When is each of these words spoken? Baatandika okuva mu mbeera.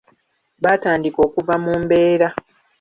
Baatandika 0.63 1.19
okuva 1.27 1.55
mu 1.63 1.73
mbeera. 1.81 2.29